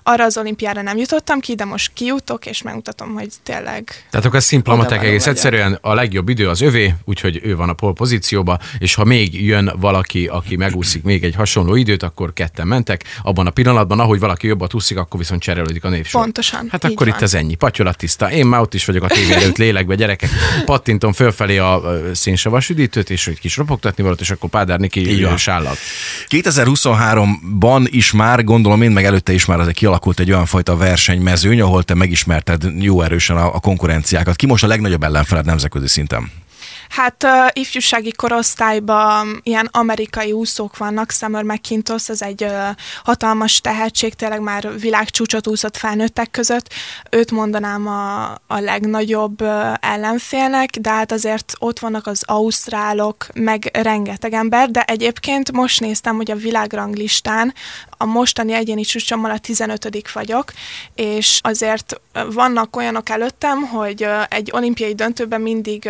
arra 0.04 0.24
az 0.24 0.38
olimpiára 0.38 0.82
nem 0.82 0.98
jutottam 0.98 1.40
ki, 1.40 1.56
de 1.56 1.66
most 1.66 1.92
kijutok, 1.94 2.46
és 2.46 2.62
megmutatom, 2.62 3.14
hogy 3.14 3.30
tényleg... 3.44 4.06
Tehát 4.10 4.26
akkor 4.26 4.38
ez 4.38 4.46
szimpla 4.46 4.76
matek 4.76 5.04
egész 5.04 5.24
vagyok. 5.24 5.28
egyszerűen 5.28 5.78
a 5.82 5.94
legjobb 5.94 6.30
idő 6.30 6.50
az 6.50 6.62
övé, 6.62 6.94
úgyhogy 7.06 7.40
ő 7.44 7.56
van 7.56 7.70
a 7.70 7.74
pol 7.74 7.94
pozícióba, 7.94 8.60
és 8.78 8.94
ha 8.94 9.04
még 9.04 9.46
jön 9.46 9.74
valaki, 9.80 10.28
aki 10.28 10.56
megúszik 10.56 11.04
még 11.04 11.24
egy 11.24 11.36
hasonló 11.36 11.76
időt, 11.76 12.04
akkor 12.04 12.34
ketten 12.34 12.68
mentek. 12.68 13.04
Abban 13.24 13.48
a 13.48 13.52
pillanatban, 13.52 14.00
ahogy 14.00 14.20
valaki 14.20 14.48
jobbat 14.48 14.74
úszik, 14.74 14.98
akkor 14.98 15.20
viszont 15.20 15.42
cserélődik 15.42 15.84
a 15.84 15.90
névsor. 15.90 16.22
Pontosan. 16.22 16.68
Hát 16.72 16.84
akkor 16.84 17.08
van. 17.08 17.16
itt 17.16 17.22
az 17.22 17.34
ennyi. 17.34 17.56
Patyolat 17.56 17.98
tiszta. 17.98 18.32
Én 18.32 18.46
már 18.46 18.62
ott 18.62 18.74
is 18.74 18.86
vagyok 18.86 19.04
a 19.04 19.15
előtt 19.32 19.58
lélekbe, 19.58 19.96
gyerekek. 19.96 20.30
Pattintom 20.66 21.14
fölfelé 21.14 21.58
a 21.58 21.82
szénsavas 22.14 22.70
üdítőt, 22.70 23.10
és 23.10 23.28
egy 23.28 23.40
kis 23.40 23.58
ropogtatni 23.58 24.04
volt, 24.04 24.22
és 24.22 24.30
akkor 24.30 24.50
Pádár 24.50 24.80
Niki 24.80 25.26
sállal. 25.38 25.76
2023-ban 26.28 27.88
is 27.90 28.12
már, 28.12 28.44
gondolom 28.44 28.82
én, 28.82 28.92
meg 28.92 29.06
előtte 29.06 29.34
is 29.34 29.46
már 29.46 29.60
azért 29.60 29.76
kialakult 29.76 30.20
egy 30.20 30.32
olyan 30.32 30.46
fajta 30.46 30.78
versenymezőny, 30.78 31.62
ahol 31.62 31.84
te 31.84 31.94
megismerted 31.94 32.64
jó 32.80 33.02
erősen 33.02 33.38
a, 33.38 33.56
a 33.56 33.60
konkurenciákat. 33.60 34.36
Ki 34.36 34.46
most 34.46 34.64
a 34.64 34.68
legnagyobb 34.68 35.04
ellenfeled 35.04 35.46
nemzetközi 35.46 35.88
szinten? 35.88 36.32
Hát 36.90 37.24
uh, 37.24 37.32
ifjúsági 37.54 38.12
korosztályban 38.12 39.40
ilyen 39.44 39.70
amerikai 39.72 40.32
úszók 40.32 40.78
vannak, 40.78 41.12
Summer 41.12 41.44
McIntosh, 41.44 42.10
ez 42.10 42.22
egy 42.22 42.44
uh, 42.44 42.68
hatalmas 43.04 43.62
tehetség, 43.62 44.14
tényleg 44.14 44.42
már 44.42 44.80
világcsúcsot 44.80 45.48
úszott 45.48 45.78
felnőttek 45.78 46.32
között. 46.32 46.74
Őt 47.10 47.32
mondanám 47.32 47.88
a, 47.88 48.24
a 48.48 48.60
legnagyobb 48.60 49.42
uh, 49.42 49.74
ellenfélnek, 49.80 50.70
de 50.70 50.90
hát 50.90 51.12
azért 51.12 51.54
ott 51.60 51.80
vannak 51.80 52.08
az 52.08 52.24
ausztrálok, 52.26 53.28
meg 53.34 53.70
rengeteg 53.74 54.34
ember, 54.34 54.72
de 54.72 54.84
egyébként 54.84 55.52
most 55.52 55.80
néztem, 55.80 56.16
hogy 56.16 56.32
a 56.32 56.36
világranglistán 56.36 57.54
a 57.98 58.06
mostani 58.06 58.54
egyéni 58.54 58.82
csúcsommal 58.82 59.32
a 59.32 59.38
15 59.38 60.12
vagyok, 60.14 60.54
és 60.96 61.40
azért 61.44 62.02
vannak 62.34 62.76
olyanok 62.76 63.10
előttem, 63.10 63.62
hogy 63.62 64.08
egy 64.30 64.50
olimpiai 64.54 64.96
döntőben 64.96 65.42
mindig 65.42 65.90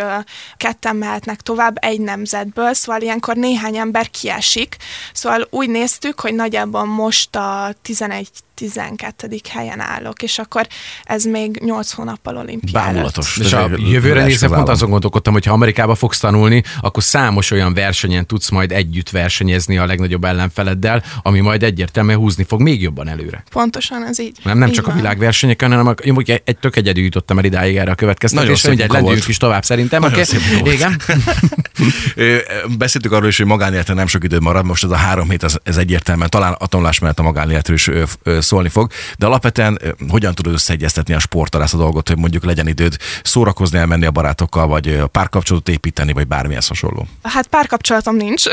ketten 0.86 1.08
mehetnek 1.08 1.40
tovább 1.40 1.76
egy 1.80 2.00
nemzetből, 2.00 2.74
szóval 2.74 3.00
ilyenkor 3.00 3.36
néhány 3.36 3.76
ember 3.76 4.10
kiesik. 4.10 4.76
Szóval 5.12 5.46
úgy 5.50 5.68
néztük, 5.68 6.20
hogy 6.20 6.34
nagyjából 6.34 6.84
most 6.84 7.36
a 7.36 7.74
11 7.82 8.28
12. 8.56 9.28
helyen 9.48 9.80
állok, 9.80 10.22
és 10.22 10.38
akkor 10.38 10.66
ez 11.04 11.24
még 11.24 11.60
8 11.64 11.92
hónappal 11.92 12.36
olimpiára. 12.36 12.86
Bámulatos. 12.86 13.38
És 13.38 13.52
a 13.52 13.70
jövőre 13.76 14.24
nézve 14.24 14.48
pont 14.48 14.68
azon 14.68 14.90
gondolkodtam, 14.90 15.32
hogy 15.32 15.44
ha 15.44 15.52
Amerikába 15.52 15.94
fogsz 15.94 16.18
tanulni, 16.18 16.62
akkor 16.80 17.02
számos 17.02 17.50
olyan 17.50 17.74
versenyen 17.74 18.26
tudsz 18.26 18.50
majd 18.50 18.72
együtt 18.72 19.10
versenyezni 19.10 19.78
a 19.78 19.86
legnagyobb 19.86 20.24
ellenfeleddel, 20.24 21.02
ami 21.22 21.40
majd 21.40 21.62
egyértelműen 21.62 22.18
húzni 22.18 22.44
fog 22.44 22.60
még 22.60 22.82
jobban 22.82 23.08
előre. 23.08 23.44
Pontosan, 23.50 24.06
ez 24.06 24.18
így. 24.20 24.38
Nem, 24.42 24.58
nem 24.58 24.68
így 24.68 24.74
csak 24.74 24.86
van. 24.86 24.94
a 24.94 24.98
világversenyeken, 24.98 25.70
hanem 25.70 25.94
egy, 26.02 26.42
egy 26.44 26.58
tök 26.58 26.76
egyedül 26.76 27.04
jutottam 27.04 27.38
el 27.38 27.44
idáig 27.44 27.76
erre 27.76 27.90
a 27.90 27.94
következtetésre, 27.94 28.68
hogy 28.68 28.80
egy 28.80 28.90
lendüljünk 28.90 29.28
is 29.28 29.36
tovább 29.36 29.64
szerintem. 29.64 30.00
Nagyon 30.00 30.24
Okay? 30.60 30.72
Igen. 30.74 31.00
Beszéltük 32.78 33.12
arról 33.12 33.28
is, 33.28 33.36
hogy 33.36 33.46
magánéleten 33.46 33.96
nem 33.96 34.06
sok 34.06 34.24
idő 34.24 34.38
marad, 34.38 34.64
most 34.64 34.84
ez 34.84 34.90
a 34.90 34.96
három 34.96 35.30
hét, 35.30 35.42
ez, 35.42 35.56
ez 35.62 35.76
egyértelműen 35.76 36.30
talán 36.30 36.52
a 36.52 36.66
tanulás 36.66 36.98
mellett 36.98 37.18
a 37.18 37.22
magánéletről 37.22 37.76
is 37.76 37.90
szólni 38.40 38.68
fog, 38.68 38.90
de 39.18 39.26
alapvetően 39.26 39.80
hogyan 40.08 40.34
tudod 40.34 40.52
összeegyeztetni 40.52 41.14
a 41.14 41.18
sporttal 41.18 41.62
ezt 41.62 41.74
a 41.74 41.76
dolgot, 41.76 42.08
hogy 42.08 42.18
mondjuk 42.18 42.44
legyen 42.44 42.66
időd 42.66 42.96
szórakozni, 43.22 43.78
elmenni 43.78 44.06
a 44.06 44.10
barátokkal, 44.10 44.66
vagy 44.66 45.02
párkapcsolatot 45.12 45.68
építeni, 45.68 46.12
vagy 46.12 46.26
bármilyen 46.26 46.62
hasonló. 46.68 47.06
Hát 47.22 47.46
párkapcsolatom 47.46 48.16
nincs, 48.16 48.44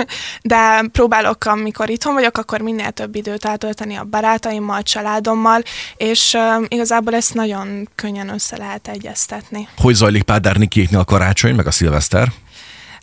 de 0.42 0.82
próbálok, 0.92 1.44
amikor 1.44 1.90
itthon 1.90 2.14
vagyok, 2.14 2.38
akkor 2.38 2.60
minél 2.60 2.90
több 2.90 3.14
időt 3.14 3.44
eltölteni 3.44 3.94
a 3.94 4.04
barátaimmal, 4.04 4.76
a 4.76 4.82
családommal, 4.82 5.62
és 5.96 6.36
igazából 6.68 7.14
ezt 7.14 7.34
nagyon 7.34 7.88
könnyen 7.94 8.28
össze 8.28 8.56
lehet 8.56 8.88
egyeztetni. 8.88 9.68
Hogy 9.76 9.94
zajlik 9.94 10.22
Pádár 10.22 10.56
Nikéknél 10.56 10.98
a 10.98 11.04
karácsony, 11.04 11.54
meg 11.54 11.66
a 11.66 11.70
szilveszter? 11.70 12.32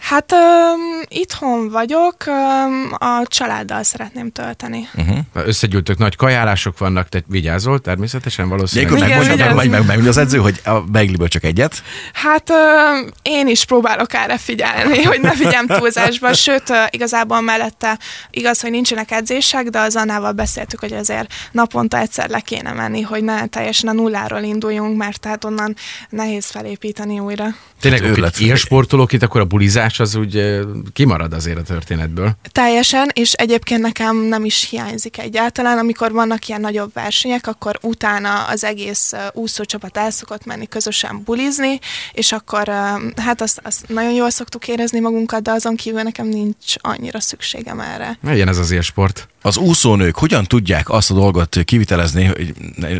Hát 0.09 0.31
um, 0.31 1.01
itthon 1.07 1.69
vagyok, 1.69 2.15
um, 2.27 2.89
a 2.97 3.21
családdal 3.25 3.83
szeretném 3.83 4.31
tölteni. 4.31 4.87
Uh-huh. 4.95 5.17
Összegyűltök, 5.33 5.97
nagy 5.97 6.15
kajálások 6.15 6.77
vannak, 6.77 7.09
te 7.09 7.23
vigyázol 7.27 7.79
természetesen 7.79 8.49
valószínűleg. 8.49 8.91
Ilyenkor 8.91 9.09
Igen, 9.09 9.19
megmondja, 9.19 9.55
meg, 9.55 9.69
meg, 9.69 9.85
meg, 9.85 9.97
meg, 9.97 10.07
az 10.07 10.17
edző, 10.17 10.37
hogy 10.37 10.61
a 10.63 10.79
beigliből 10.79 11.27
csak 11.27 11.43
egyet. 11.43 11.83
Hát 12.13 12.49
um, 12.49 13.09
én 13.21 13.47
is 13.47 13.65
próbálok 13.65 14.13
erre 14.13 14.37
figyelni, 14.37 15.03
hogy 15.03 15.21
ne 15.21 15.31
figyeljem 15.31 15.67
túlzásba, 15.67 16.33
sőt, 16.33 16.73
igazából 16.89 17.41
mellette 17.41 17.99
igaz, 18.29 18.61
hogy 18.61 18.71
nincsenek 18.71 19.11
edzések, 19.11 19.67
de 19.67 19.79
az 19.79 19.95
Annával 19.95 20.31
beszéltük, 20.31 20.79
hogy 20.79 20.93
azért 20.93 21.33
naponta 21.51 21.97
egyszer 21.97 22.29
le 22.29 22.39
kéne 22.39 22.73
menni, 22.73 23.01
hogy 23.01 23.23
ne 23.23 23.45
teljesen 23.45 23.89
a 23.89 23.93
nulláról 23.93 24.41
induljunk, 24.41 24.97
mert 24.97 25.19
tehát 25.19 25.43
onnan 25.43 25.75
nehéz 26.09 26.45
felépíteni 26.45 27.19
újra. 27.19 27.45
Tényleg, 27.79 28.01
Hát 28.01 28.09
őrület. 28.09 28.39
élsportolók 28.39 29.13
itt, 29.13 29.23
akkor 29.23 29.41
a 29.41 29.45
bulizás 29.45 29.96
az 29.99 30.15
úgy 30.15 30.59
kimarad 30.93 31.33
azért 31.33 31.57
a 31.57 31.63
történetből. 31.63 32.31
Teljesen, 32.51 33.09
és 33.13 33.33
egyébként 33.33 33.81
nekem 33.81 34.17
nem 34.17 34.45
is 34.45 34.69
hiányzik 34.69 35.17
egyáltalán. 35.17 35.77
Amikor 35.77 36.11
vannak 36.11 36.47
ilyen 36.47 36.61
nagyobb 36.61 36.93
versenyek, 36.93 37.47
akkor 37.47 37.77
utána 37.81 38.43
az 38.43 38.63
egész 38.63 39.13
úszócsapat 39.33 39.97
el 39.97 40.11
szokott 40.11 40.45
menni 40.45 40.67
közösen 40.67 41.21
bulizni, 41.23 41.79
és 42.11 42.31
akkor 42.31 42.67
hát 43.15 43.41
azt, 43.41 43.59
azt 43.63 43.87
nagyon 43.87 44.13
jól 44.13 44.29
szoktuk 44.29 44.67
érezni 44.67 44.99
magunkat, 44.99 45.41
de 45.41 45.51
azon 45.51 45.75
kívül 45.75 46.01
nekem 46.01 46.27
nincs 46.27 46.73
annyira 46.77 47.19
szükségem 47.19 47.79
erre. 47.79 48.19
Ilyen 48.23 48.47
ez 48.47 48.57
az 48.57 48.71
élsport. 48.71 49.27
Az 49.47 49.57
úszónők 49.57 50.15
hogyan 50.15 50.43
tudják 50.43 50.89
azt 50.89 51.11
a 51.11 51.13
dolgot 51.13 51.57
kivitelezni, 51.63 52.25
hogy 52.25 52.53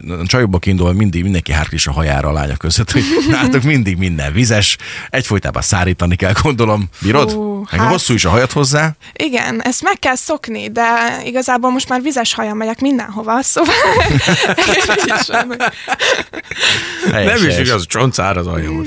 a 0.09 0.25
csajokból 0.25 0.59
kiindul 0.59 0.93
mindig 0.93 1.23
mindenki 1.23 1.51
hárklis 1.51 1.87
a 1.87 1.91
hajára 1.91 2.27
a 2.27 2.31
lányok 2.31 2.57
között, 2.57 2.91
hogy 2.91 3.03
nálatok 3.29 3.63
mindig 3.63 3.97
minden 3.97 4.33
vizes, 4.33 4.77
egyfolytában 5.09 5.61
szárítani 5.61 6.15
kell, 6.15 6.33
gondolom. 6.41 6.89
Bírod? 7.01 7.31
Hú, 7.31 7.65
Meg 7.71 7.79
hát- 7.79 7.91
hosszú 7.91 8.13
is 8.13 8.25
a 8.25 8.29
hajad 8.29 8.51
hozzá. 8.51 8.95
Igen, 9.13 9.61
ezt 9.61 9.83
meg 9.83 9.99
kell 9.99 10.15
szokni, 10.15 10.69
de 10.71 10.85
igazából 11.25 11.71
most 11.71 11.89
már 11.89 12.01
vizes 12.01 12.33
hajam 12.33 12.57
megyek 12.57 12.79
mindenhova, 12.79 13.41
szóval... 13.41 13.73
Van. 15.27 15.55
Helyes, 17.11 17.41
helyes. 17.41 17.85
csoncár 17.85 18.37
az 18.37 18.47
aljam. 18.47 18.81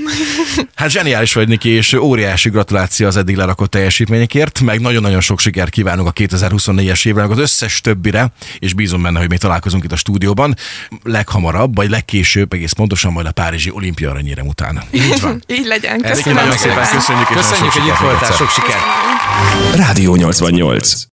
Hát 0.74 0.90
zseniális 0.90 1.32
vagy, 1.32 1.48
Niki, 1.48 1.68
és 1.68 1.92
óriási 1.92 2.48
gratuláció 2.48 3.06
az 3.06 3.16
eddig 3.16 3.36
lerakott 3.36 3.70
teljesítményekért, 3.70 4.60
meg 4.60 4.80
nagyon-nagyon 4.80 5.20
sok 5.20 5.40
sikert 5.40 5.70
kívánunk 5.70 6.08
a 6.08 6.12
2024-es 6.12 7.06
évre, 7.06 7.22
az 7.22 7.38
összes 7.50 7.80
többire, 7.80 8.32
és 8.58 8.74
bízom 8.74 9.02
benne, 9.02 9.18
hogy 9.18 9.28
még 9.28 9.38
találkozunk 9.38 9.84
itt 9.84 9.92
a 9.92 9.96
stúdióban. 9.96 10.56
Leghamarabb, 11.02 11.76
vagy 11.76 11.90
legkésőbb, 11.90 12.52
egész 12.52 12.72
pontosan 12.72 13.12
majd 13.12 13.26
a 13.26 13.32
Párizsi 13.32 13.70
olimpia 13.70 14.10
aranyérem 14.10 14.46
után. 14.46 14.82
Így 14.90 15.20
van. 15.20 15.42
Így 15.58 15.66
legyen, 15.66 16.00
köszönöm 16.00 16.38
nagyon 16.38 16.56
szépen 16.56 16.88
köszönjük, 16.92 17.30
és 17.30 17.36
Köszönjük, 17.36 17.72
sok 17.72 17.82
hogy 17.82 17.90
itt 17.92 17.98
voltál, 17.98 18.32
sok 18.32 18.50
sikert! 18.50 18.80
Rádió 19.74 20.14
88. 20.14 21.08